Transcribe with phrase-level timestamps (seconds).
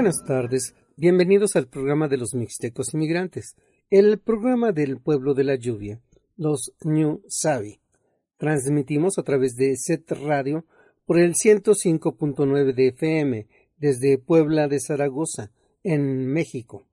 [0.00, 3.54] Buenas tardes, bienvenidos al programa de los Mixtecos Inmigrantes,
[3.90, 6.00] el programa del pueblo de la lluvia,
[6.38, 7.80] los New Savi.
[8.38, 10.64] Transmitimos a través de Set Radio
[11.04, 13.46] por el 105.9 de FM
[13.76, 15.50] desde Puebla de Zaragoza,
[15.84, 16.86] en México.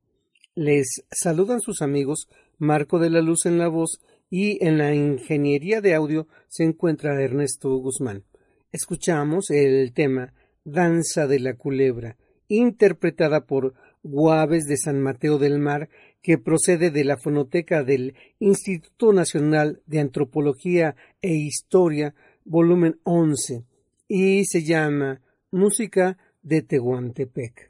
[0.54, 5.80] Les saludan sus amigos Marco de la Luz en la voz y en la ingeniería
[5.80, 8.26] de audio se encuentra Ernesto Guzmán.
[8.74, 10.34] Escuchamos el tema
[10.66, 12.18] Danza de la Culebra
[12.48, 15.90] interpretada por Guaves de San Mateo del Mar,
[16.22, 22.16] que procede de la fonoteca del Instituto Nacional de Antropología e Historia,
[22.46, 23.64] volumen 11,
[24.08, 25.22] y se llama
[25.52, 27.70] Música de Tehuantepec.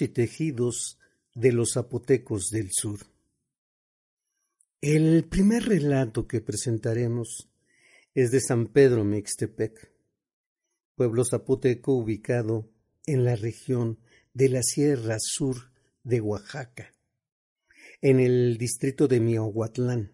[0.00, 0.98] Y tejidos
[1.34, 3.00] de los zapotecos del sur.
[4.80, 7.48] El primer relato que presentaremos
[8.14, 9.90] es de San Pedro Mixtepec,
[10.94, 12.70] pueblo zapoteco ubicado
[13.06, 13.98] en la región
[14.34, 15.72] de la Sierra Sur
[16.04, 16.94] de Oaxaca,
[18.00, 20.12] en el distrito de Miahuatlán,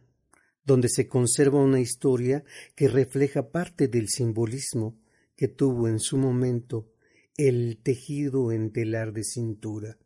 [0.64, 2.42] donde se conserva una historia
[2.74, 4.98] que refleja parte del simbolismo
[5.36, 6.93] que tuvo en su momento
[7.36, 9.98] el tejido en telar de cintura.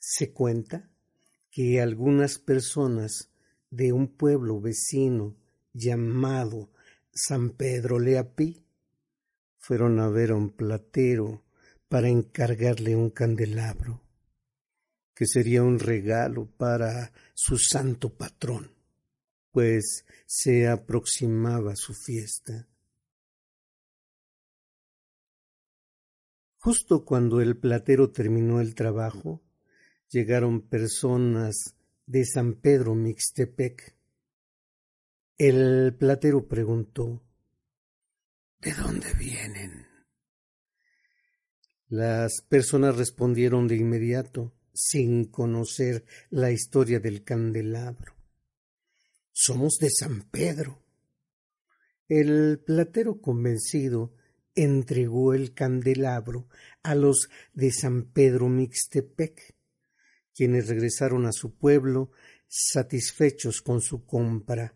[0.00, 0.90] Se cuenta
[1.50, 3.30] que algunas personas
[3.70, 5.36] de un pueblo vecino
[5.72, 6.72] llamado
[7.12, 8.64] San Pedro Leapí
[9.58, 11.44] fueron a ver a un platero
[11.88, 14.02] para encargarle un candelabro,
[15.14, 18.72] que sería un regalo para su santo patrón,
[19.52, 22.68] pues se aproximaba su fiesta.
[26.62, 29.42] Justo cuando el platero terminó el trabajo,
[30.10, 31.74] llegaron personas
[32.04, 33.96] de San Pedro Mixtepec.
[35.38, 37.22] El platero preguntó
[38.60, 39.86] ¿De dónde vienen?
[41.88, 48.12] Las personas respondieron de inmediato, sin conocer la historia del candelabro.
[49.32, 50.82] Somos de San Pedro.
[52.06, 54.12] El platero convencido
[54.54, 56.48] entregó el candelabro
[56.82, 59.54] a los de San Pedro Mixtepec,
[60.34, 62.10] quienes regresaron a su pueblo
[62.48, 64.74] satisfechos con su compra.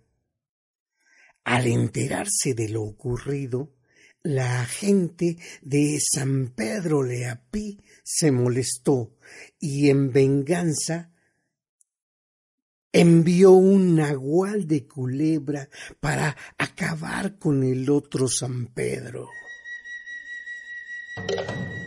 [1.44, 3.75] Al enterarse de lo ocurrido,
[4.23, 9.19] la gente de San Pedro Leapí se molestó
[9.59, 11.12] y en venganza
[12.91, 15.69] envió un nahual de culebra
[16.00, 19.29] para acabar con el otro San Pedro.
[21.17, 21.84] 何?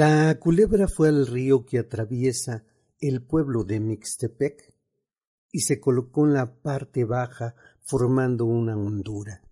[0.00, 2.64] La culebra fue al río que atraviesa
[3.00, 4.74] el pueblo de Mixtepec
[5.52, 9.42] y se colocó en la parte baja formando una hondura.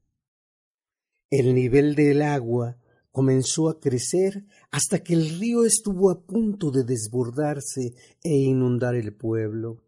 [1.29, 2.79] El nivel del agua
[3.11, 9.15] comenzó a crecer hasta que el río estuvo a punto de desbordarse e inundar el
[9.15, 9.85] pueblo.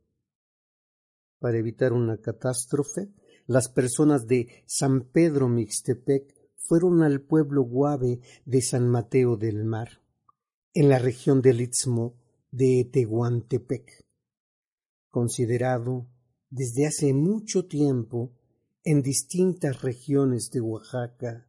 [1.38, 3.08] Para evitar una catástrofe,
[3.46, 9.99] las personas de San Pedro Mixtepec fueron al pueblo guave de San Mateo del Mar,
[10.72, 12.14] en la región del Istmo
[12.50, 14.04] de Tehuantepec,
[15.10, 16.06] considerado
[16.48, 18.32] desde hace mucho tiempo
[18.84, 21.46] en distintas regiones de Oaxaca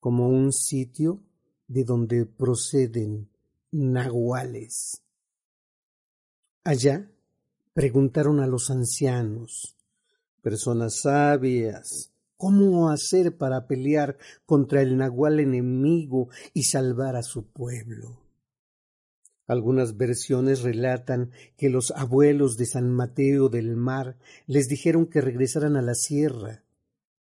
[0.00, 1.22] como un sitio
[1.66, 3.30] de donde proceden
[3.70, 5.02] nahuales.
[6.64, 7.10] Allá
[7.72, 9.76] preguntaron a los ancianos,
[10.42, 14.16] personas sabias, cómo hacer para pelear
[14.46, 18.22] contra el nahual enemigo y salvar a su pueblo.
[19.46, 25.76] Algunas versiones relatan que los abuelos de San Mateo del Mar les dijeron que regresaran
[25.76, 26.62] a la sierra,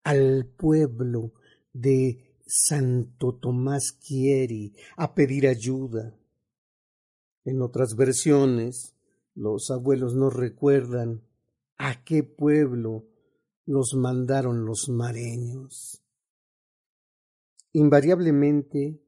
[0.03, 1.33] al pueblo
[1.73, 6.15] de Santo Tomás Quieri, a pedir ayuda.
[7.45, 8.95] En otras versiones,
[9.35, 11.21] los abuelos no recuerdan
[11.77, 13.05] a qué pueblo
[13.65, 16.01] los mandaron los mareños.
[17.73, 19.01] Invariablemente,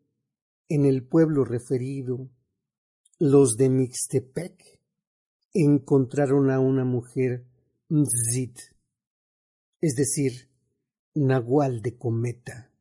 [0.70, 2.30] en el pueblo referido,
[3.20, 4.82] los de Mixtepec
[5.54, 7.46] encontraron a una mujer
[7.90, 8.58] Mzit,
[9.80, 10.50] es decir,
[11.14, 12.72] Nahual de cometa.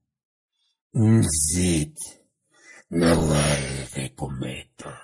[0.92, 1.98] Mzit,
[2.88, 5.03] Nahual de cometa.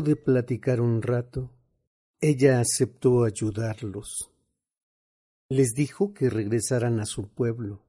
[0.00, 1.50] De platicar un rato,
[2.20, 4.30] ella aceptó ayudarlos.
[5.48, 7.82] Les dijo que regresaran a su pueblo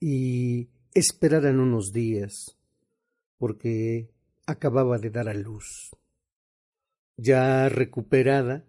[0.00, 2.58] y esperaran unos días,
[3.38, 4.10] porque
[4.46, 5.92] acababa de dar a luz.
[7.16, 8.64] Ya recuperada,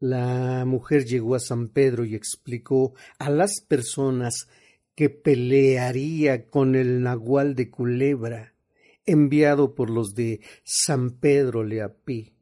[0.00, 4.48] la mujer llegó a San Pedro y explicó a las personas
[4.94, 8.51] que pelearía con el nahual de Culebra
[9.06, 12.34] enviado por los de San Pedro Leapí.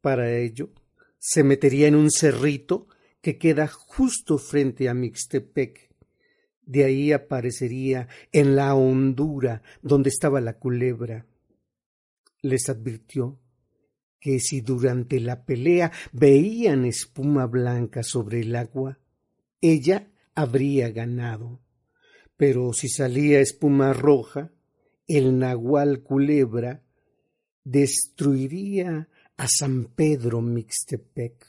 [0.00, 0.70] Para ello,
[1.18, 2.88] se metería en un cerrito
[3.20, 5.90] que queda justo frente a Mixtepec.
[6.62, 11.26] De ahí aparecería en la hondura donde estaba la culebra.
[12.40, 13.38] Les advirtió
[14.18, 18.98] que si durante la pelea veían espuma blanca sobre el agua,
[19.60, 21.60] ella habría ganado.
[22.36, 24.52] Pero si salía espuma roja,
[25.16, 26.82] el nahual culebra
[27.64, 31.46] destruiría a San Pedro Mixtepec.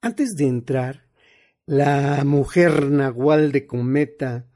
[0.00, 1.06] Antes de entrar,
[1.66, 4.46] la mujer nahual de cometa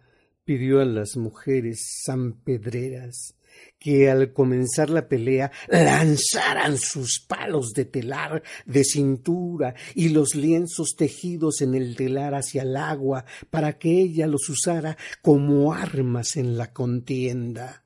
[0.45, 3.37] pidió a las mujeres sanpedreras
[3.78, 10.94] que al comenzar la pelea lanzaran sus palos de telar de cintura y los lienzos
[10.97, 16.56] tejidos en el telar hacia el agua para que ella los usara como armas en
[16.56, 17.85] la contienda.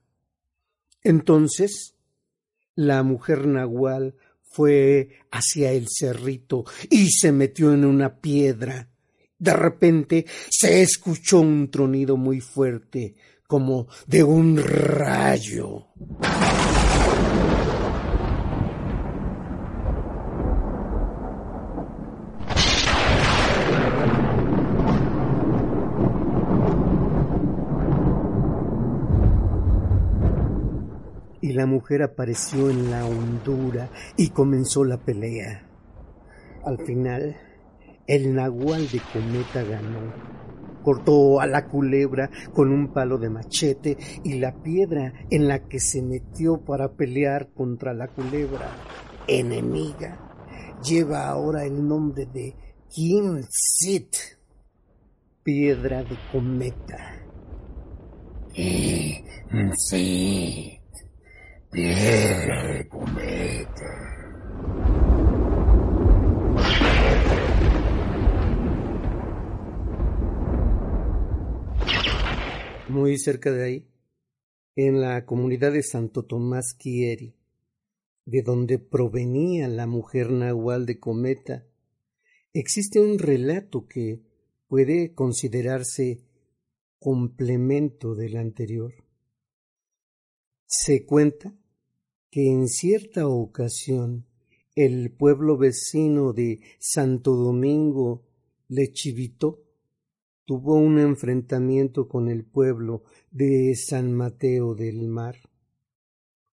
[1.03, 1.95] Entonces
[2.75, 8.89] la mujer nahual fue hacia el cerrito y se metió en una piedra.
[9.39, 13.15] De repente se escuchó un tronido muy fuerte,
[13.47, 15.87] como de un rayo.
[31.41, 35.65] Y la mujer apareció en la hondura y comenzó la pelea.
[36.65, 37.37] Al final,
[38.09, 40.46] el nahual de cometa ganó
[40.87, 45.81] cortó a la culebra con un palo de machete y la piedra en la que
[45.81, 48.69] se metió para pelear contra la culebra
[49.27, 50.17] enemiga
[50.85, 52.55] lleva ahora el nombre de
[53.51, 54.15] Sit,
[55.43, 57.17] piedra de cometa.
[59.75, 60.81] Sit,
[61.73, 64.17] piedra de cometa.
[72.89, 73.89] Muy cerca de ahí,
[74.77, 77.35] en la comunidad de Santo Tomás Quieri,
[78.25, 81.67] de donde provenía la mujer nahual de Cometa,
[82.53, 84.23] existe un relato que
[84.69, 86.21] puede considerarse
[87.01, 88.95] complemento del anterior.
[90.67, 91.59] Se cuenta
[92.31, 94.27] que en cierta ocasión
[94.77, 98.29] el pueblo vecino de Santo Domingo
[98.69, 99.66] Lechivito
[100.47, 105.37] tuvo un enfrentamiento con el pueblo de San Mateo del Mar.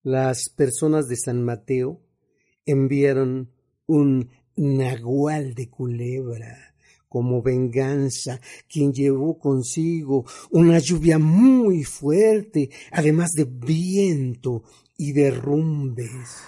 [0.04, 2.00] Las personas de San Mateo
[2.66, 3.52] enviaron
[3.88, 6.76] un nagual de culebra
[7.08, 14.64] como venganza, quien llevó consigo una lluvia muy fuerte, además de viento
[14.96, 16.44] y derrumbes.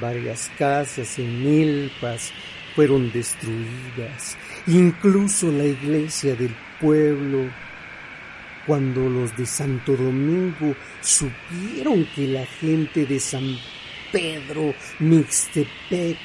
[0.00, 2.32] Varias casas en milpas
[2.74, 7.50] fueron destruidas, incluso la iglesia del pueblo.
[8.66, 13.58] Cuando los de Santo Domingo supieron que la gente de San
[14.12, 16.16] Pedro Mixtepec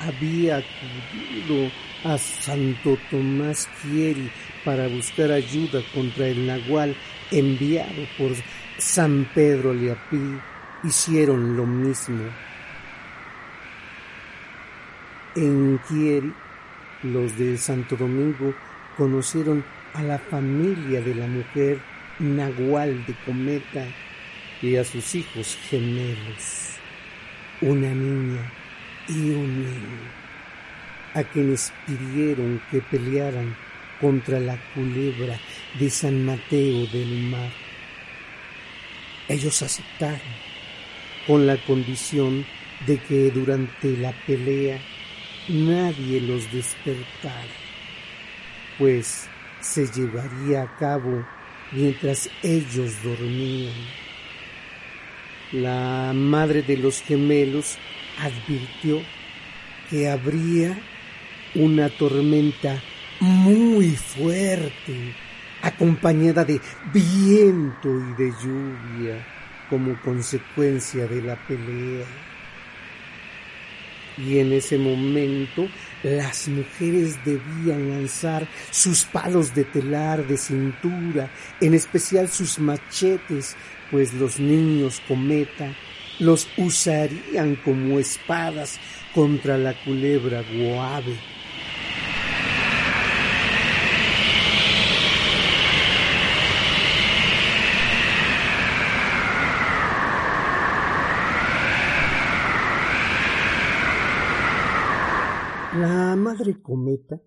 [0.00, 1.70] había acudido
[2.04, 4.30] a Santo Tomás Quieri
[4.64, 6.94] para buscar ayuda contra el nahual
[7.30, 8.32] enviado por
[8.78, 10.38] San Pedro Leapí,
[10.84, 12.24] hicieron lo mismo.
[15.36, 16.32] En Quieri,
[17.02, 18.54] los de Santo Domingo
[18.96, 21.80] conocieron a la familia de la mujer
[22.20, 23.84] Nahual de Cometa
[24.62, 26.76] y a sus hijos gemelos,
[27.60, 28.48] una niña
[29.08, 30.08] y un niño,
[31.14, 33.56] a quienes pidieron que pelearan
[34.00, 35.36] contra la culebra
[35.80, 37.50] de San Mateo del Mar.
[39.28, 40.20] Ellos aceptaron,
[41.26, 42.46] con la condición
[42.86, 44.78] de que durante la pelea
[45.48, 47.54] nadie los despertara,
[48.78, 49.28] pues
[49.60, 51.24] se llevaría a cabo
[51.72, 53.74] mientras ellos dormían.
[55.52, 57.76] La madre de los gemelos
[58.18, 59.00] advirtió
[59.90, 60.76] que habría
[61.54, 62.82] una tormenta
[63.20, 65.14] muy fuerte,
[65.62, 66.60] acompañada de
[66.92, 69.26] viento y de lluvia
[69.70, 72.33] como consecuencia de la pelea
[74.18, 75.68] y en ese momento
[76.02, 83.56] las mujeres debían lanzar sus palos de telar de cintura, en especial sus machetes,
[83.90, 85.74] pues los niños cometa
[86.18, 88.78] los usarían como espadas
[89.14, 91.16] contra la culebra guave.
[106.16, 107.20] Madre cometa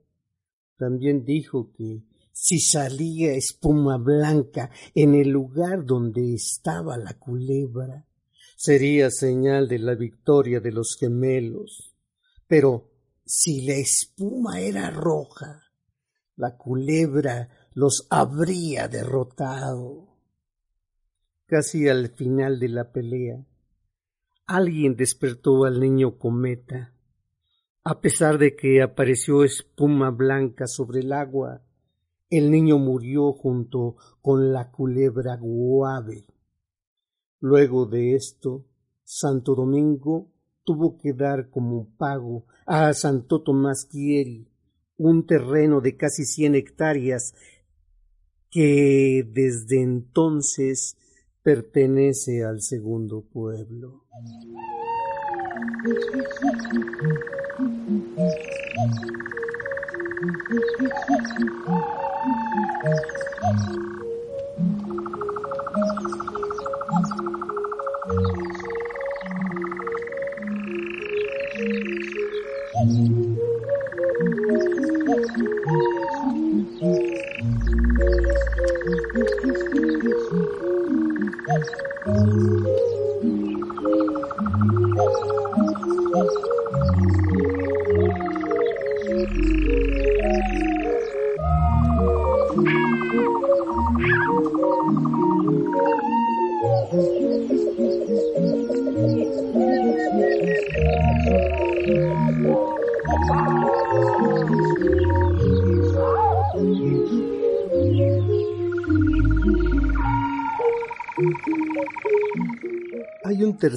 [0.77, 8.05] también dijo que si salía espuma blanca en el lugar donde estaba la culebra,
[8.55, 11.95] sería señal de la victoria de los gemelos.
[12.47, 12.91] Pero
[13.25, 15.63] si la espuma era roja,
[16.35, 20.19] la culebra los habría derrotado.
[21.47, 23.45] Casi al final de la pelea,
[24.45, 26.93] alguien despertó al niño cometa
[27.89, 31.61] a pesar de que apareció espuma blanca sobre el agua,
[32.29, 36.25] el niño murió junto con la culebra guave.
[37.39, 38.65] Luego de esto,
[39.05, 40.27] Santo Domingo
[40.65, 44.49] tuvo que dar como pago a Santo Tomás Quieri
[44.97, 47.35] un terreno de casi cien hectáreas
[48.49, 50.97] que desde entonces
[51.41, 54.03] pertenece al segundo pueblo.
[57.57, 57.87] Thank
[66.01, 66.26] you.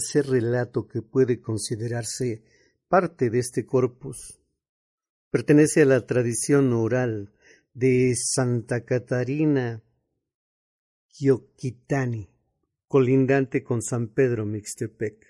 [0.00, 2.42] Tercer relato que puede considerarse
[2.88, 4.40] parte de este corpus
[5.30, 7.34] pertenece a la tradición oral
[7.74, 9.82] de Santa Catarina
[11.08, 12.30] Quioquitani,
[12.88, 15.22] colindante con San Pedro Mixtepec.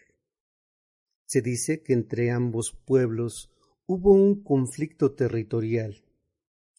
[1.27, 3.51] Se dice que entre ambos pueblos
[3.87, 6.05] hubo un conflicto territorial.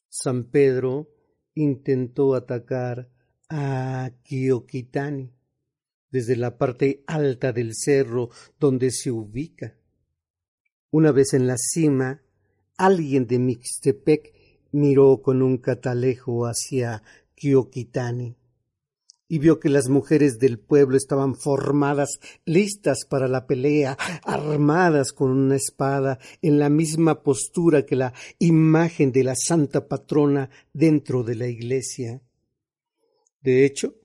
[0.08, 1.10] San Pedro
[1.56, 3.12] intentó atacar
[3.50, 5.41] a Quioquitani
[6.12, 9.76] desde la parte alta del cerro donde se ubica.
[10.92, 12.22] Una vez en la cima,
[12.78, 14.34] alguien de Mixtepec
[14.72, 17.02] miró con un catalejo hacia
[17.36, 18.36] Quioquitani
[19.32, 25.32] y vio que las mujeres del pueblo estaban formadas, listas para la pelea, armadas con
[25.32, 31.36] una espada, en la misma postura que la imagen de la santa patrona dentro de
[31.36, 32.22] la iglesia.
[33.40, 33.96] De hecho,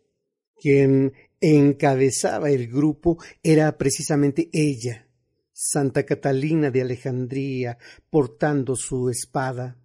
[0.54, 5.08] quien encabezaba el grupo era precisamente ella,
[5.52, 7.78] Santa Catalina de Alejandría,
[8.10, 9.76] portando su espada.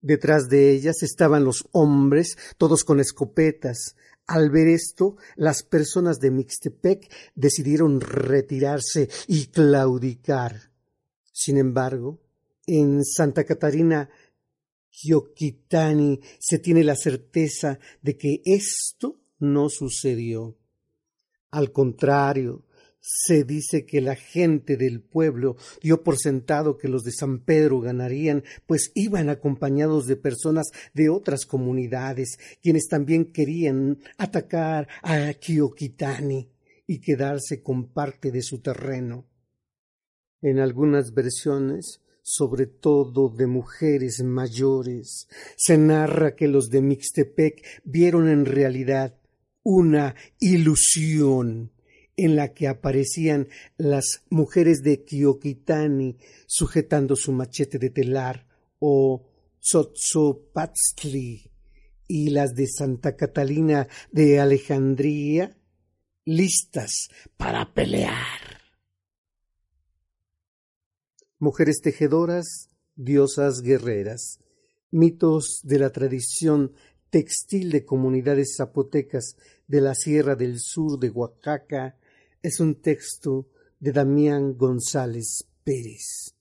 [0.00, 6.30] Detrás de ellas estaban los hombres, todos con escopetas, al ver esto, las personas de
[6.30, 10.70] Mixtepec decidieron retirarse y claudicar.
[11.30, 12.22] Sin embargo,
[12.66, 14.08] en Santa Catarina
[14.88, 20.56] Gioquitani se tiene la certeza de que esto no sucedió.
[21.50, 22.64] Al contrario,
[23.06, 27.80] se dice que la gente del pueblo dio por sentado que los de San Pedro
[27.80, 36.50] ganarían, pues iban acompañados de personas de otras comunidades, quienes también querían atacar a Kioquitani
[36.86, 39.26] y quedarse con parte de su terreno.
[40.40, 48.28] En algunas versiones, sobre todo de mujeres mayores, se narra que los de Mixtepec vieron
[48.30, 49.18] en realidad
[49.64, 51.72] una ilusión
[52.16, 58.46] en la que aparecían las mujeres de Kioquitani sujetando su machete de telar
[58.78, 59.26] o
[59.60, 61.50] Tzotzopatzli
[62.06, 65.56] y las de Santa Catalina de Alejandría
[66.24, 68.60] listas para pelear.
[71.38, 74.38] Mujeres tejedoras, diosas guerreras,
[74.90, 76.72] mitos de la tradición
[77.10, 81.96] textil de comunidades zapotecas de la Sierra del Sur de Oaxaca
[82.42, 83.48] es un texto
[83.80, 86.34] de Damián González Pérez.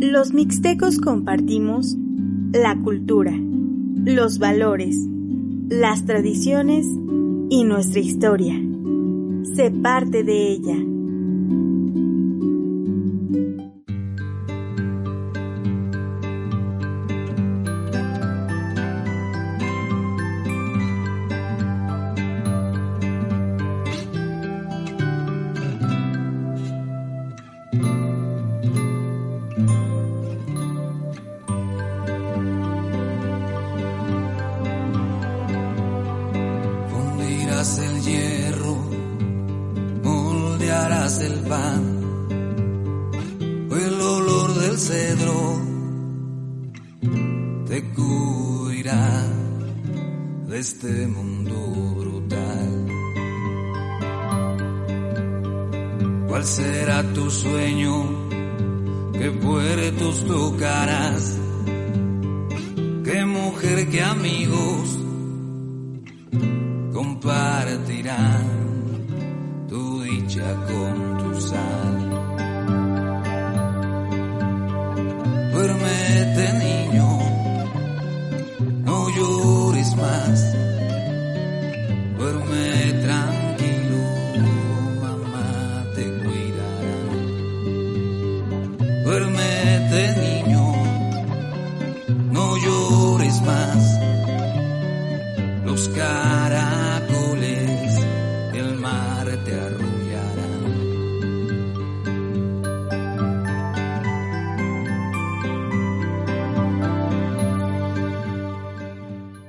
[0.00, 1.96] Los mixtecos compartimos
[2.52, 4.96] la cultura, los valores,
[5.68, 6.86] las tradiciones
[7.50, 8.54] y nuestra historia.
[9.56, 10.76] Sé parte de ella.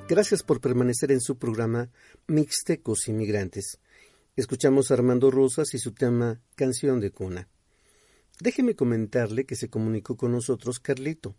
[0.10, 1.92] Gracias por permanecer en su programa
[2.28, 3.80] Mixtecos Inmigrantes.
[4.36, 7.48] Escuchamos a Armando Rosas y su tema Canción de Cuna.
[8.42, 11.36] Déjeme comentarle que se comunicó con nosotros Carlito.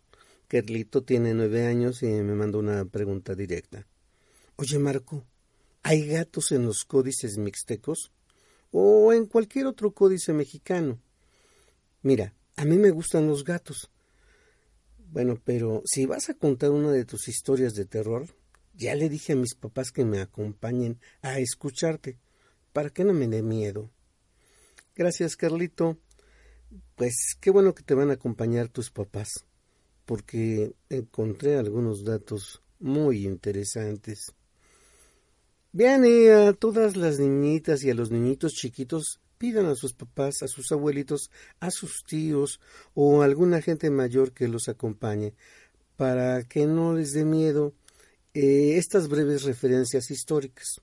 [0.47, 3.87] Carlito tiene nueve años y me mandó una pregunta directa.
[4.55, 5.25] Oye, Marco,
[5.81, 8.11] ¿hay gatos en los códices mixtecos?
[8.69, 11.01] ¿O en cualquier otro códice mexicano?
[12.03, 13.89] Mira, a mí me gustan los gatos.
[15.11, 18.27] Bueno, pero si vas a contar una de tus historias de terror,
[18.75, 22.19] ya le dije a mis papás que me acompañen a escucharte,
[22.73, 23.89] para que no me dé miedo.
[24.95, 25.97] Gracias, Carlito.
[26.95, 29.45] Pues qué bueno que te van a acompañar tus papás,
[30.05, 34.33] porque encontré algunos datos muy interesantes.
[35.73, 40.43] Bien, y a todas las niñitas y a los niñitos chiquitos pidan a sus papás,
[40.43, 42.59] a sus abuelitos, a sus tíos
[42.93, 45.33] o a alguna gente mayor que los acompañe,
[45.95, 47.73] para que no les dé miedo
[48.33, 50.81] eh, estas breves referencias históricas.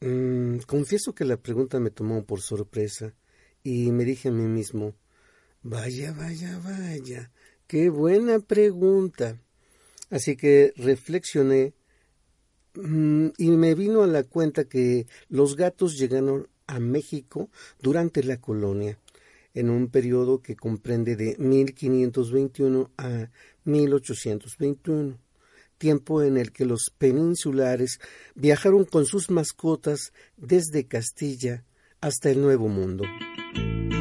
[0.00, 3.14] Mm, confieso que la pregunta me tomó por sorpresa
[3.62, 4.94] y me dije a mí mismo,
[5.62, 7.30] vaya, vaya, vaya,
[7.66, 9.38] qué buena pregunta.
[10.10, 11.72] Así que reflexioné
[12.74, 17.48] mm, y me vino a la cuenta que los gatos llegaron a México
[17.80, 18.98] durante la colonia,
[19.54, 23.30] en un periodo que comprende de 1521 a
[23.64, 25.18] 1821
[25.80, 28.00] tiempo en el que los peninsulares
[28.34, 31.64] viajaron con sus mascotas desde Castilla
[32.02, 33.04] hasta el Nuevo Mundo.
[33.54, 33.99] Bye.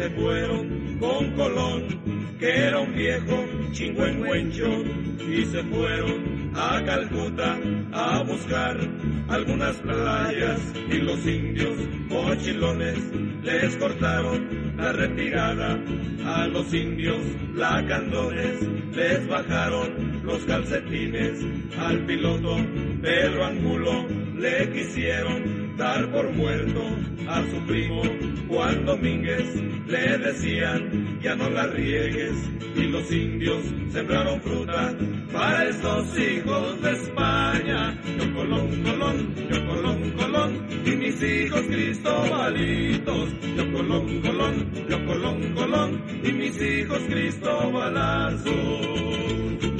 [0.00, 1.82] Se fueron con Colón,
[2.38, 4.82] que era un viejo chingüengüencho,
[5.30, 7.58] y se fueron a Calcuta
[7.92, 8.78] a buscar
[9.28, 10.58] algunas playas
[10.90, 11.76] y los indios
[12.08, 12.98] mochilones
[13.42, 15.78] les cortaron la retirada.
[16.24, 17.20] A los indios
[17.54, 18.56] lacandones
[18.94, 21.44] les bajaron los calcetines
[21.78, 22.56] al piloto
[23.02, 24.06] Pedro Angulo
[24.38, 26.82] le quisieron dar por muerto
[27.26, 28.02] a su primo
[28.48, 29.54] Juan Domínguez
[29.86, 32.34] le decían ya no la riegues
[32.76, 34.94] y los indios sembraron fruta
[35.32, 37.98] para estos hijos de España.
[38.18, 43.28] Yo Colón, Colón, yo Colón, Colón y mis hijos Cristobalitos.
[43.56, 49.79] Yo Colón, Colón, yo Colón, Colón y mis hijos Cristobalazos.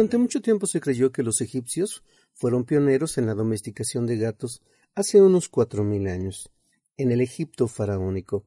[0.00, 4.62] Durante mucho tiempo se creyó que los egipcios fueron pioneros en la domesticación de gatos
[4.94, 6.50] hace unos cuatro mil años,
[6.96, 8.46] en el Egipto faraónico.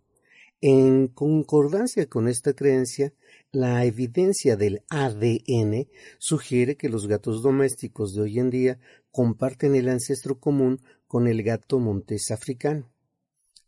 [0.61, 3.13] En concordancia con esta creencia,
[3.51, 5.87] la evidencia del ADN
[6.17, 8.79] sugiere que los gatos domésticos de hoy en día
[9.11, 12.91] comparten el ancestro común con el gato montés africano.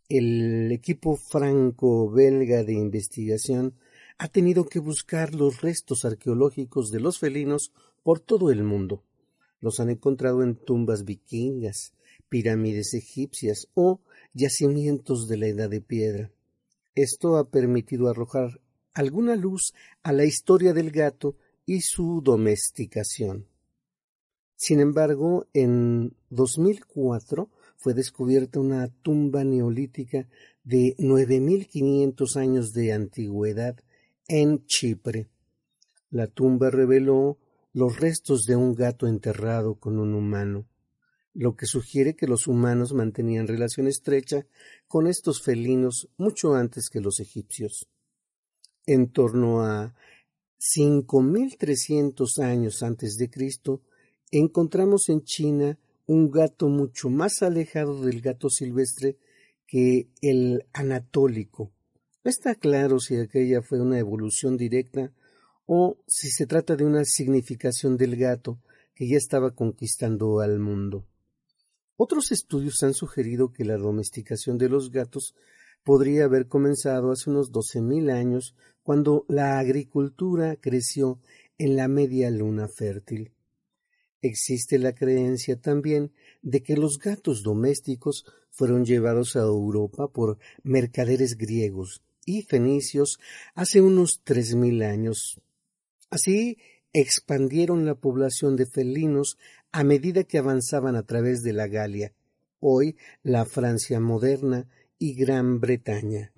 [0.09, 3.75] El equipo franco-belga de investigación
[4.17, 7.71] ha tenido que buscar los restos arqueológicos de los felinos
[8.03, 9.03] por todo el mundo.
[9.59, 11.93] Los han encontrado en tumbas vikingas,
[12.29, 13.99] pirámides egipcias o
[14.33, 16.31] yacimientos de la Edad de Piedra.
[16.93, 18.61] Esto ha permitido arrojar
[18.93, 19.73] alguna luz
[20.03, 23.47] a la historia del gato y su domesticación.
[24.55, 30.27] Sin embargo, en 2004 fue descubierta una tumba neolítica
[30.63, 33.75] de 9.500 años de antigüedad
[34.27, 35.27] en Chipre.
[36.09, 37.37] La tumba reveló
[37.73, 40.65] los restos de un gato enterrado con un humano,
[41.33, 44.47] lo que sugiere que los humanos mantenían relación estrecha
[44.87, 47.89] con estos felinos mucho antes que los egipcios.
[48.85, 49.93] En torno a
[50.59, 53.81] 5.300 años antes de Cristo,
[54.31, 59.17] encontramos en China un gato mucho más alejado del gato silvestre
[59.67, 61.71] que el anatólico,
[62.25, 65.13] no está claro si aquella fue una evolución directa
[65.67, 68.59] o si se trata de una significación del gato
[68.95, 71.05] que ya estaba conquistando al mundo.
[71.97, 75.35] Otros estudios han sugerido que la domesticación de los gatos
[75.83, 81.19] podría haber comenzado hace unos doce mil años cuando la agricultura creció
[81.59, 83.33] en la media luna fértil.
[84.23, 86.11] Existe la creencia también
[86.41, 93.19] de que los gatos domésticos fueron llevados a Europa por mercaderes griegos y fenicios
[93.53, 95.39] hace unos tres mil años.
[96.09, 96.57] Así
[96.93, 99.37] expandieron la población de felinos
[99.71, 102.13] a medida que avanzaban a través de la Galia,
[102.59, 106.31] hoy la Francia moderna y Gran Bretaña.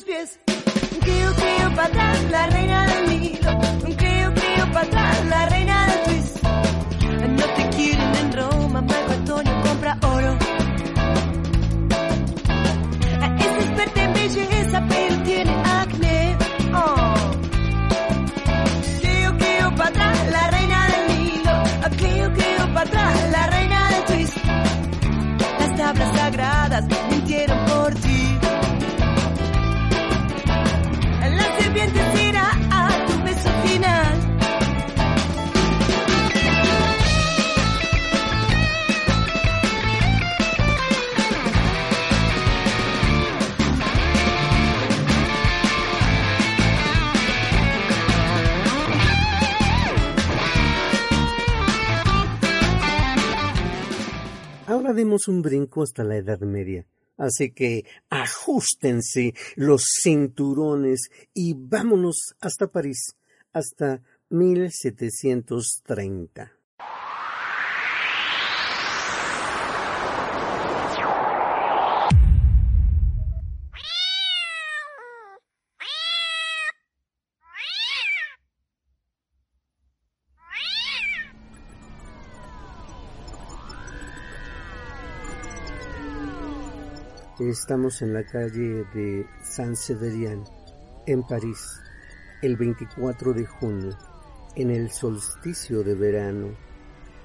[0.00, 0.40] tus pies.
[1.00, 3.60] Creo, creo, para atrás, la reina del Nilo.
[3.96, 6.42] Creo, creo, para atrás, la reina del twist.
[6.42, 10.38] No te quieren en Roma, Marco Antonio compra oro.
[13.38, 16.36] Es experta en belleza, pero tiene acné.
[16.74, 17.14] Oh.
[19.00, 21.62] Creo, creo, para atrás, la reina del Nilo.
[21.98, 24.36] Creo, creo, para atrás, la reina del twist.
[25.58, 26.99] Las tablas sagradas.
[54.92, 56.86] Demos un brinco hasta la Edad Media.
[57.16, 63.16] Así que ajustense los cinturones y vámonos hasta París,
[63.52, 66.59] hasta 1730.
[87.50, 90.44] Estamos en la calle de Saint-Severien,
[91.04, 91.80] en París,
[92.42, 93.98] el 24 de junio,
[94.54, 96.50] en el solsticio de verano.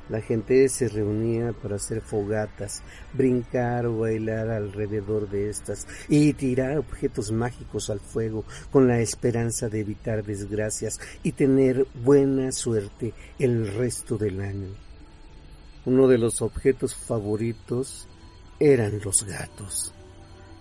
[0.09, 2.81] La gente se reunía para hacer fogatas,
[3.13, 9.69] brincar o bailar alrededor de estas y tirar objetos mágicos al fuego con la esperanza
[9.69, 14.69] de evitar desgracias y tener buena suerte el resto del año.
[15.85, 18.07] Uno de los objetos favoritos
[18.59, 19.94] eran los gatos.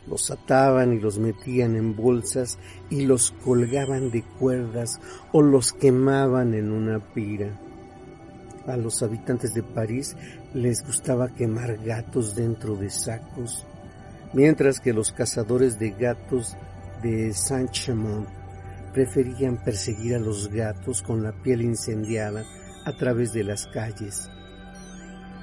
[0.07, 2.59] Los ataban y los metían en bolsas
[2.90, 5.00] y los colgaban de cuerdas
[5.32, 7.59] o los quemaban en una pira.
[8.66, 10.16] A los habitantes de París
[10.52, 13.66] les gustaba quemar gatos dentro de sacos,
[14.32, 16.57] mientras que los cazadores de gatos
[17.02, 18.26] de Saint-Chamond
[18.94, 22.44] preferían perseguir a los gatos con la piel incendiada
[22.86, 24.30] a través de las calles.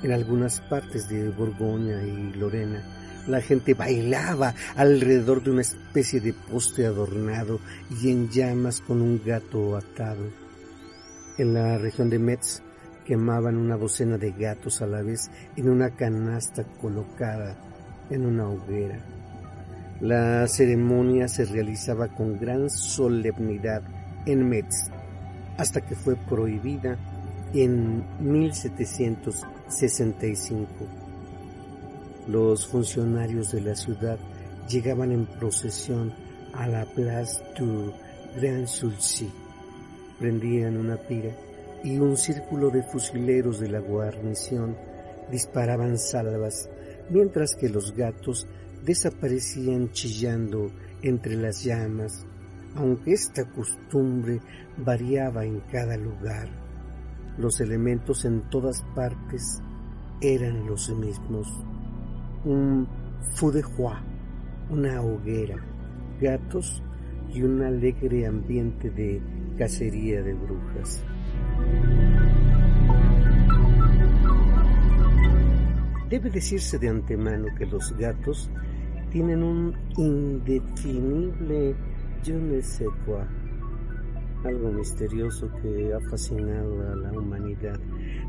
[0.01, 6.33] En algunas partes de Borgoña y Lorena, la gente bailaba alrededor de una especie de
[6.33, 7.59] poste adornado
[8.01, 10.25] y en llamas con un gato atado.
[11.37, 12.61] En la región de Metz
[13.05, 17.55] quemaban una docena de gatos a la vez en una canasta colocada
[18.09, 18.99] en una hoguera.
[20.01, 23.83] La ceremonia se realizaba con gran solemnidad
[24.25, 24.89] en Metz
[25.57, 26.97] hasta que fue prohibida
[27.53, 31.00] en 1765.
[32.27, 34.19] Los funcionarios de la ciudad
[34.69, 36.13] llegaban en procesión
[36.53, 37.91] a la Place du
[38.35, 39.29] Grand Sulci.
[40.19, 41.31] Prendían una pira
[41.83, 44.75] y un círculo de fusileros de la guarnición
[45.31, 46.69] disparaban salvas,
[47.09, 48.47] mientras que los gatos
[48.85, 50.69] desaparecían chillando
[51.01, 52.25] entre las llamas,
[52.75, 54.39] aunque esta costumbre
[54.77, 56.49] variaba en cada lugar.
[57.37, 59.59] Los elementos en todas partes
[60.21, 61.47] eran los mismos.
[62.43, 62.87] Un
[63.35, 63.63] feu de
[64.69, 65.57] una hoguera,
[66.19, 66.81] gatos
[67.33, 69.21] y un alegre ambiente de
[69.57, 71.03] cacería de brujas.
[76.09, 78.49] Debe decirse de antemano que los gatos
[79.11, 81.75] tienen un indefinible
[82.23, 83.25] je ne sais quoi,
[84.43, 87.79] algo misterioso que ha fascinado a la humanidad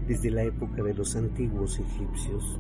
[0.07, 2.59] desde la época de los antiguos egipcios.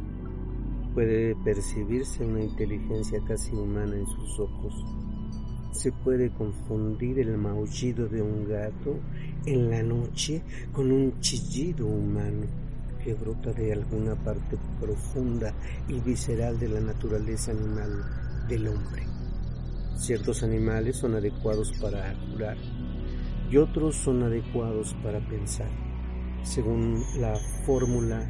[0.95, 4.74] Puede percibirse una inteligencia casi humana en sus ojos.
[5.72, 9.01] Se puede confundir el maullido de un gato
[9.47, 12.47] en la noche con un chillido humano
[13.03, 15.55] que brota de alguna parte profunda
[15.88, 19.07] y visceral de la naturaleza animal del hombre.
[19.97, 22.59] Ciertos animales son adecuados para curar
[23.51, 25.70] y otros son adecuados para pensar,
[26.43, 27.34] según la
[27.64, 28.28] fórmula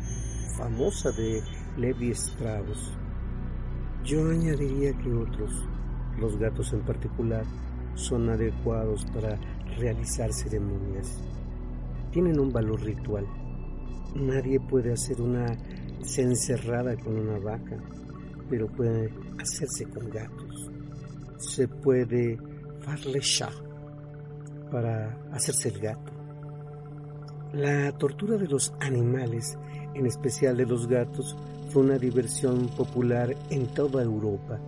[0.57, 1.41] famosa de
[1.77, 2.93] Levi Strauss.
[4.05, 5.51] Yo añadiría que otros,
[6.19, 7.45] los gatos en particular,
[7.95, 9.39] son adecuados para
[9.79, 11.19] realizar ceremonias.
[12.11, 13.27] Tienen un valor ritual.
[14.15, 15.57] Nadie puede hacer una
[16.03, 17.79] cencerrada con una vaca,
[18.51, 19.11] pero puede
[19.41, 20.71] hacerse con gatos.
[21.39, 22.39] Se puede
[22.81, 23.53] farle chat
[24.71, 26.13] para hacerse el gato.
[27.53, 29.59] La tortura de los animales,
[29.95, 31.37] en especial de los gatos,
[31.73, 34.61] fue una diversión popular en toda Europa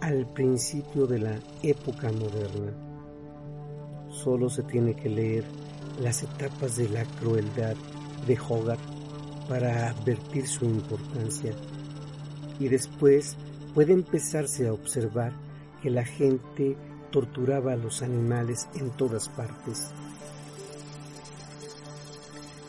[0.00, 2.72] al principio de la época moderna.
[4.08, 5.44] Solo se tiene que leer
[6.00, 7.76] las etapas de la crueldad
[8.26, 8.80] de Hogarth
[9.46, 11.52] para advertir su importancia
[12.58, 13.36] y después
[13.74, 15.32] puede empezarse a observar
[15.82, 16.78] que la gente
[17.10, 19.90] torturaba a los animales en todas partes.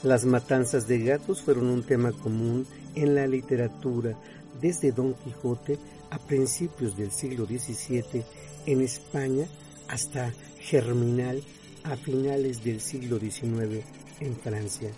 [0.04, 2.66] Las matanzas de gatos fueron un tema común
[2.96, 4.18] en la literatura
[4.62, 5.78] desde Don Quijote
[6.10, 8.24] a principios del siglo XVII
[8.66, 9.46] en España
[9.88, 11.42] hasta Germinal
[11.84, 13.84] a finales del siglo XIX
[14.20, 14.90] en Francia.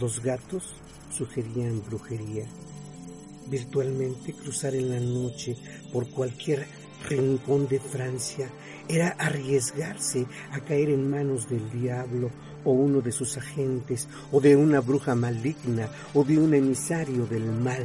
[0.00, 0.74] Los gatos
[1.10, 2.46] sugerían brujería.
[3.48, 5.56] Virtualmente cruzar en la noche
[5.92, 6.66] por cualquier
[7.08, 8.48] rincón de Francia
[8.88, 12.30] era arriesgarse a caer en manos del diablo
[12.64, 17.44] o uno de sus agentes, o de una bruja maligna, o de un emisario del
[17.44, 17.84] mal.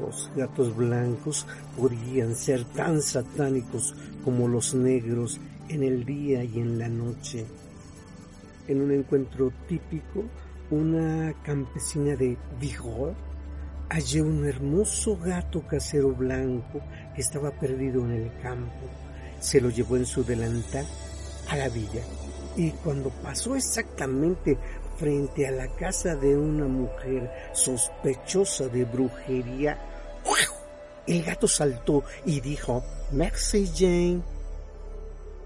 [0.00, 1.46] Los gatos blancos
[1.76, 3.94] podían ser tan satánicos
[4.24, 7.44] como los negros en el día y en la noche.
[8.68, 10.24] En un encuentro típico,
[10.70, 13.14] una campesina de Vigor
[13.88, 16.80] halló un hermoso gato casero blanco
[17.14, 18.86] que estaba perdido en el campo.
[19.40, 20.86] Se lo llevó en su delantal
[21.48, 22.02] a la villa
[22.58, 24.58] y cuando pasó exactamente
[24.96, 29.78] frente a la casa de una mujer sospechosa de brujería,
[31.06, 32.82] el gato saltó y dijo,
[33.12, 34.22] Merci Jane.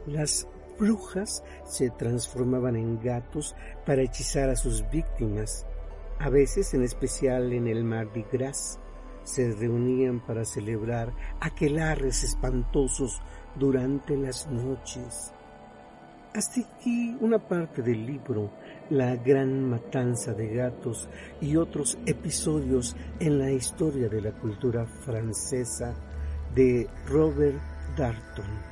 [0.06, 0.48] Las
[0.78, 3.54] brujas se transformaban en gatos
[3.84, 5.66] para hechizar a sus víctimas.
[6.18, 8.80] A veces, en especial en el Mardi Gras,
[9.22, 13.20] se reunían para celebrar aquelarres espantosos
[13.54, 15.32] durante las noches.
[16.34, 18.50] Hasta aquí una parte del libro
[18.88, 21.06] La gran matanza de gatos
[21.42, 25.94] y otros episodios en la historia de la cultura francesa
[26.54, 27.60] de Robert
[27.98, 28.71] Darton.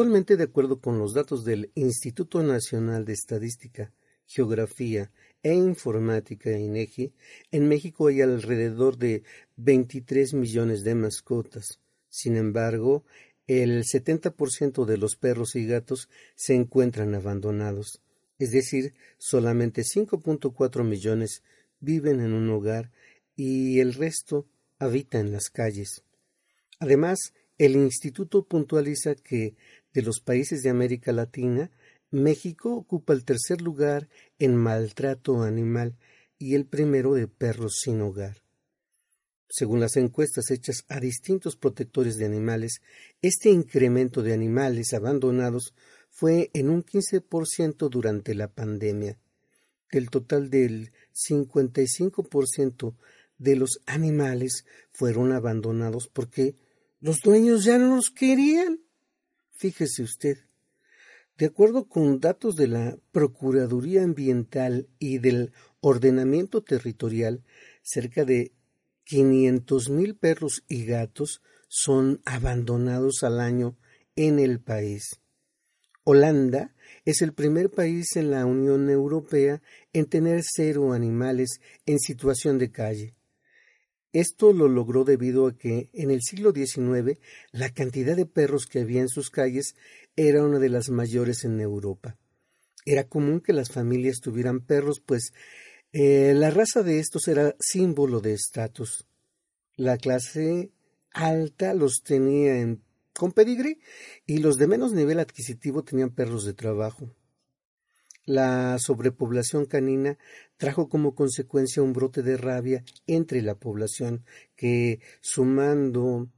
[0.00, 3.92] Actualmente, de acuerdo con los datos del Instituto Nacional de Estadística,
[4.24, 7.12] Geografía e Informática INEGI,
[7.50, 9.24] en México hay alrededor de
[9.56, 11.80] 23 millones de mascotas.
[12.08, 13.04] Sin embargo,
[13.46, 18.00] el 70% de los perros y gatos se encuentran abandonados,
[18.38, 21.42] es decir, solamente 5.4 millones
[21.78, 22.90] viven en un hogar
[23.36, 24.46] y el resto
[24.78, 26.04] habita en las calles.
[26.78, 29.54] Además, el instituto puntualiza que
[29.92, 31.70] de los países de América Latina,
[32.10, 35.96] México ocupa el tercer lugar en maltrato animal
[36.38, 38.42] y el primero de perros sin hogar.
[39.48, 42.80] Según las encuestas hechas a distintos protectores de animales,
[43.20, 45.74] este incremento de animales abandonados
[46.08, 49.18] fue en un 15% durante la pandemia.
[49.90, 52.94] Del total del 55%
[53.38, 56.54] de los animales fueron abandonados porque
[57.00, 58.80] los dueños ya no los querían.
[59.60, 60.38] Fíjese usted,
[61.36, 67.44] de acuerdo con datos de la Procuraduría Ambiental y del Ordenamiento Territorial,
[67.82, 68.54] cerca de
[69.04, 73.76] quinientos mil perros y gatos son abandonados al año
[74.16, 75.20] en el país.
[76.04, 79.60] Holanda es el primer país en la Unión Europea
[79.92, 83.14] en tener cero animales en situación de calle.
[84.12, 87.18] Esto lo logró debido a que en el siglo XIX
[87.52, 89.76] la cantidad de perros que había en sus calles
[90.16, 92.18] era una de las mayores en Europa.
[92.84, 95.32] Era común que las familias tuvieran perros, pues
[95.92, 99.06] eh, la raza de estos era símbolo de estatus.
[99.76, 100.72] La clase
[101.12, 102.82] alta los tenía en,
[103.14, 103.78] con pedigrí
[104.26, 107.14] y los de menos nivel adquisitivo tenían perros de trabajo.
[108.24, 110.18] La sobrepoblación canina
[110.56, 114.24] trajo como consecuencia un brote de rabia entre la población
[114.56, 116.28] que, sumando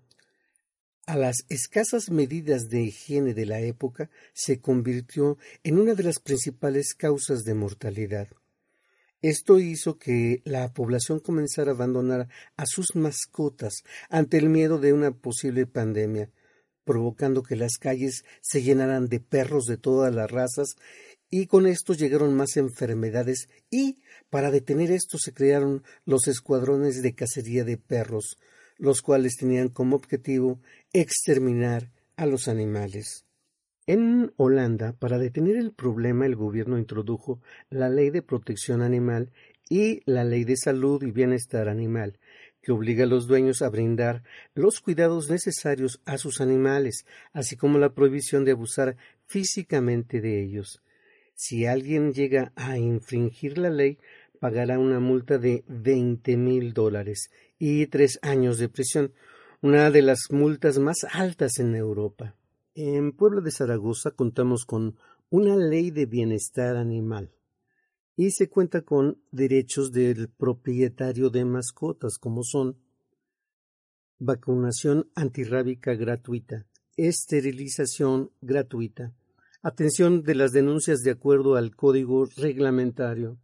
[1.06, 6.20] a las escasas medidas de higiene de la época, se convirtió en una de las
[6.20, 8.28] principales causas de mortalidad.
[9.20, 14.92] Esto hizo que la población comenzara a abandonar a sus mascotas ante el miedo de
[14.92, 16.30] una posible pandemia,
[16.84, 20.76] provocando que las calles se llenaran de perros de todas las razas
[21.34, 23.96] y con esto llegaron más enfermedades y
[24.28, 28.36] para detener esto se crearon los escuadrones de cacería de perros,
[28.76, 30.60] los cuales tenían como objetivo
[30.92, 33.24] exterminar a los animales.
[33.86, 39.32] En Holanda, para detener el problema, el gobierno introdujo la Ley de Protección Animal
[39.70, 42.18] y la Ley de Salud y Bienestar Animal,
[42.60, 44.22] que obliga a los dueños a brindar
[44.54, 50.82] los cuidados necesarios a sus animales, así como la prohibición de abusar físicamente de ellos.
[51.44, 53.98] Si alguien llega a infringir la ley,
[54.38, 59.12] pagará una multa de veinte mil dólares y tres años de prisión,
[59.60, 62.36] una de las multas más altas en Europa.
[62.76, 64.96] En Pueblo de Zaragoza contamos con
[65.30, 67.32] una ley de bienestar animal
[68.14, 72.78] y se cuenta con derechos del propietario de mascotas como son
[74.20, 76.66] vacunación antirrábica gratuita,
[76.96, 79.12] esterilización gratuita,
[79.64, 83.38] Atención de las denuncias de acuerdo al código reglamentario.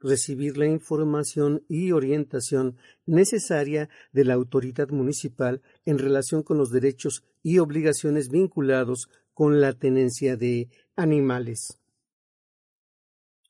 [0.00, 2.76] Recibir la información y orientación
[3.06, 9.74] necesaria de la autoridad municipal en relación con los derechos y obligaciones vinculados con la
[9.74, 11.78] tenencia de animales.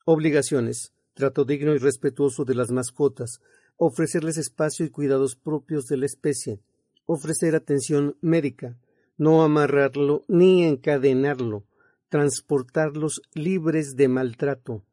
[0.05, 0.93] Obligaciones.
[1.15, 3.41] Trato digno y respetuoso de las mascotas,
[3.77, 6.59] ofrecerles espacio y cuidados propios de la especie,
[7.07, 8.77] ofrecer atención médica,
[9.17, 11.65] no amarrarlo ni encadenarlo,
[12.09, 14.83] transportarlos libres de maltrato,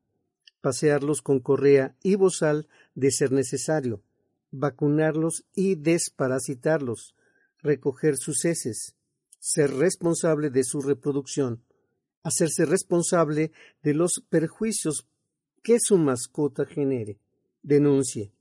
[0.61, 4.03] pasearlos con correa y bozal de ser necesario,
[4.51, 7.14] vacunarlos y desparasitarlos,
[7.62, 8.95] recoger sus heces,
[9.39, 11.62] ser responsable de su reproducción,
[12.23, 13.53] hacerse responsable
[13.83, 15.07] de los perjuicios
[15.62, 17.19] que su mascota genere,
[17.62, 18.33] denuncie.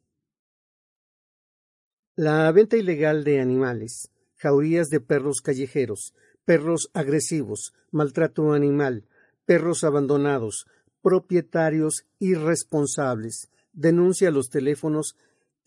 [2.16, 6.14] La venta ilegal de animales, jaurías de perros callejeros,
[6.46, 9.04] perros agresivos, maltrato animal,
[9.46, 10.66] perros abandonados,
[11.02, 13.50] propietarios irresponsables.
[13.74, 15.18] Denuncia los teléfonos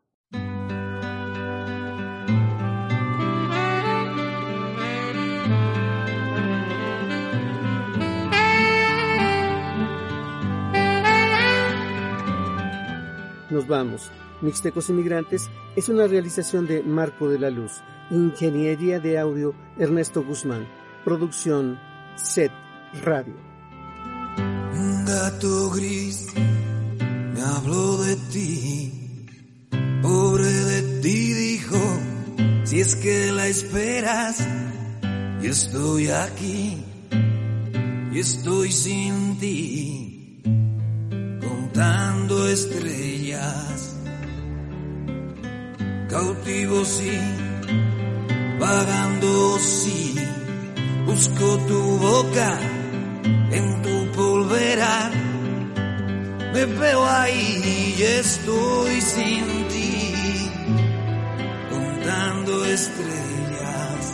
[13.50, 14.12] Nos vamos.
[14.42, 20.68] Mixtecos Inmigrantes es una realización de Marco de la Luz, Ingeniería de Audio Ernesto Guzmán,
[21.04, 21.80] Producción
[22.16, 22.52] Set
[23.04, 23.36] Radio.
[24.74, 26.28] Un gato gris
[27.34, 29.26] me habló de ti,
[30.02, 31.80] pobre de ti dijo,
[32.64, 34.48] si es que la esperas,
[35.42, 36.84] y estoy aquí,
[38.12, 39.99] y estoy sin ti,
[41.80, 43.96] contando estrellas,
[46.10, 47.18] cautivo sí,
[48.60, 50.14] vagando sí,
[51.06, 52.60] busco tu boca
[53.52, 55.10] en tu polvera,
[56.54, 60.52] me veo ahí y estoy sin ti,
[61.70, 64.06] contando estrellas.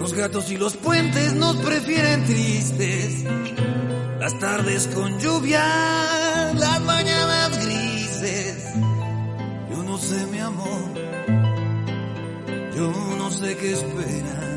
[0.00, 3.24] Los gatos y los puentes nos prefieren tristes,
[4.26, 8.74] las tardes con lluvia, las mañanas grises.
[9.70, 10.82] Yo no sé mi amor,
[12.76, 14.55] yo no sé qué esperan.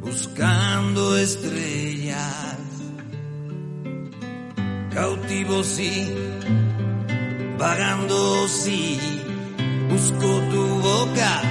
[0.00, 2.56] Buscando estrellas,
[4.90, 6.14] cautivo sí,
[7.58, 8.98] vagando sí,
[9.90, 11.42] busco tu boca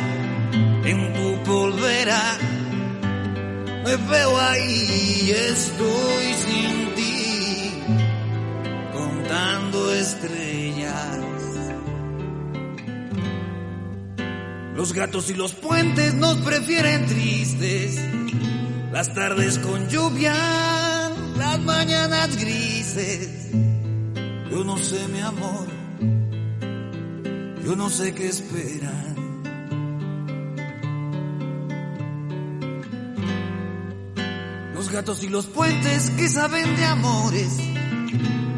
[0.85, 2.37] en tu polvera.
[3.83, 7.83] Me veo ahí estoy sin ti,
[8.91, 11.34] contando estrellas.
[14.75, 17.97] Los gatos y los puentes nos prefieren tristes,
[18.91, 20.35] las tardes con lluvia,
[21.37, 23.51] las mañanas grises.
[24.51, 25.67] Yo no sé mi amor,
[27.63, 29.15] yo no sé qué esperan.
[34.73, 37.57] Los gatos y los puentes que saben de amores.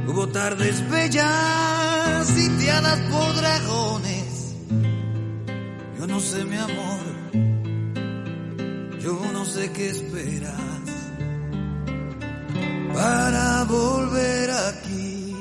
[0.07, 4.26] Hubo tardes bellas sitiadas por dragones.
[6.07, 7.03] No sé mi amor,
[8.99, 10.53] yo no sé qué esperas
[12.93, 15.35] para volver aquí.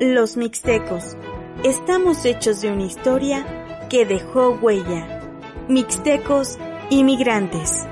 [0.00, 1.16] Los Mixtecos.
[1.64, 5.20] Estamos hechos de una historia que dejó huella.
[5.68, 6.58] Mixtecos
[6.90, 7.86] Inmigrantes.